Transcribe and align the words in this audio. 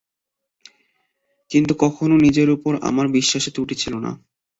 কিন্তু 1.51 1.73
কখনো 1.83 2.15
নিজের 2.25 2.47
উপরে 2.49 2.77
আমার 2.89 3.07
বিশ্বাসের 3.15 3.53
ত্রুটি 3.55 3.75
ছিল 3.75 3.93
না। 4.05 4.11